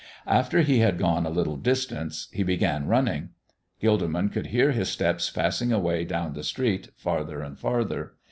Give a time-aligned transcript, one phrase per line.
[0.25, 3.29] After he had gone a little distance he began running.
[3.79, 8.13] Gilderman could hear his footsteps passing away down the street farther and farther.